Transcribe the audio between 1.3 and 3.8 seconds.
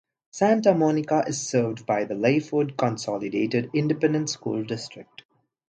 served by the Lyford Consolidated